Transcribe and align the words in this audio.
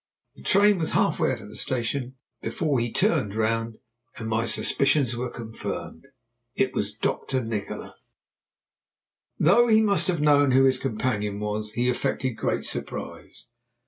The 0.35 0.41
train 0.41 0.79
was 0.79 0.93
half 0.93 1.19
way 1.19 1.31
out 1.31 1.41
of 1.41 1.49
the 1.49 1.55
station 1.55 2.15
before 2.41 2.79
he 2.79 2.91
turned 2.91 3.35
round, 3.35 3.77
and 4.17 4.27
my 4.27 4.45
suspicions 4.45 5.15
were 5.15 5.29
confirmed. 5.29 6.07
It 6.55 6.73
was 6.73 6.95
Dr. 6.95 7.43
Nikola! 7.43 7.93
Though 9.37 9.67
he 9.67 9.81
must 9.83 10.07
have 10.07 10.19
known 10.19 10.53
who 10.53 10.63
his 10.63 10.79
companion 10.79 11.39
was, 11.39 11.73
he 11.73 11.87
affected 11.87 12.31
great 12.31 12.65
surprise. 12.65 13.49